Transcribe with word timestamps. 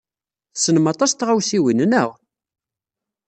Tessnem 0.53 0.85
aṭas 0.93 1.11
n 1.13 1.15
tɣawsiwin, 1.15 1.79
naɣ? 1.85 2.09